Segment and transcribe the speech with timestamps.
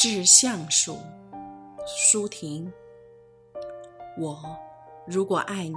[0.00, 0.96] 致橡树。
[1.86, 2.72] 舒婷，
[4.18, 4.56] 我
[5.06, 5.76] 如果爱你，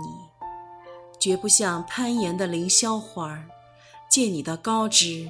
[1.20, 3.44] 绝不像攀岩的凌霄花，
[4.10, 5.28] 借你的高枝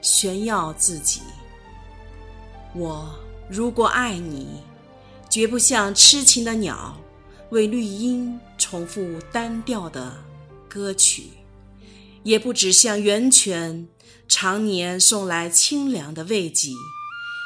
[0.00, 1.20] 炫耀自己。
[2.74, 3.14] 我
[3.48, 4.60] 如果爱你，
[5.30, 6.96] 绝不像痴情的鸟，
[7.50, 10.16] 为绿荫重复单调的
[10.68, 11.30] 歌曲，
[12.24, 13.86] 也不止像源泉
[14.26, 16.70] 常年送来清凉的慰藉，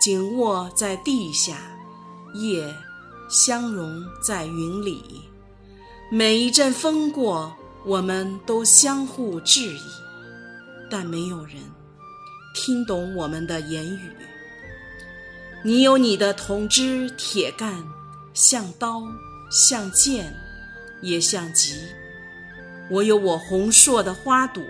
[0.00, 1.58] 紧握在地下，
[2.32, 2.74] 叶
[3.28, 5.20] 相融在云里。
[6.10, 9.82] 每一阵风过，我们都相互质疑，
[10.90, 11.56] 但没有人
[12.54, 14.10] 听懂我们的言语。
[15.62, 17.84] 你有你的铜枝铁干，
[18.32, 19.02] 像刀，
[19.50, 20.34] 像剑，
[21.02, 21.74] 也像戟；
[22.90, 24.64] 我有我红硕的花朵，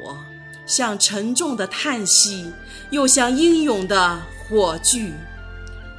[0.70, 2.52] 像沉重的叹息，
[2.90, 5.12] 又像英勇的火炬。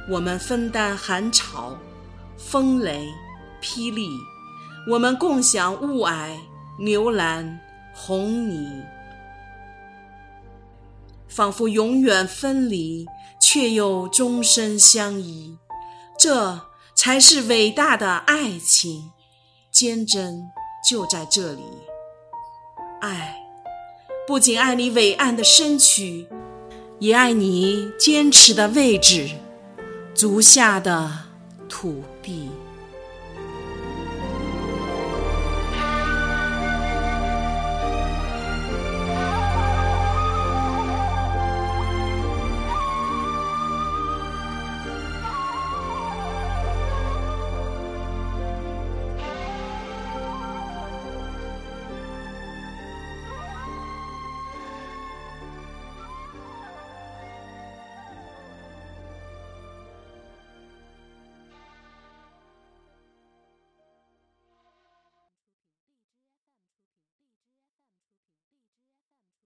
[0.08, 1.76] 我们分担寒潮、
[2.38, 3.06] 风雷、
[3.60, 4.08] 霹雳，
[4.88, 6.38] 我们共享雾霭、
[6.78, 7.60] 牛栏、
[7.92, 8.82] 红泥，
[11.28, 13.06] 仿佛永远分离。
[13.44, 15.58] 却又终身相依，
[16.16, 16.58] 这
[16.94, 19.10] 才是伟大的爱情，
[19.70, 20.44] 坚贞
[20.88, 21.62] 就在这里。
[23.00, 23.41] 爱，
[24.32, 26.24] 不仅爱你伟岸的身躯，
[26.98, 29.28] 也爱你坚持的位置，
[30.14, 31.10] 足下的
[31.68, 32.48] 土地。